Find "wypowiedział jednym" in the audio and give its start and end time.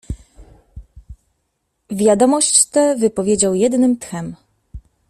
2.95-3.97